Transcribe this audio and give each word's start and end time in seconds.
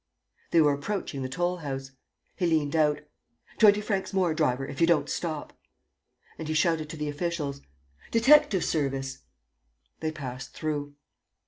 They 0.49 0.61
were 0.61 0.73
approaching 0.73 1.21
the 1.21 1.29
toll 1.29 1.57
house. 1.57 1.91
He 2.35 2.47
leant 2.47 2.73
out: 2.73 3.01
"Twenty 3.59 3.81
francs 3.81 4.13
more, 4.13 4.33
driver, 4.33 4.65
if 4.65 4.81
you 4.81 4.87
don't 4.87 5.07
stop." 5.07 5.53
And 6.39 6.47
he 6.47 6.55
shouted 6.55 6.89
to 6.89 6.97
the 6.97 7.07
officials: 7.07 7.61
"Detective 8.09 8.63
service!" 8.65 9.19
They 9.99 10.11
passed 10.11 10.55
through. 10.55 10.95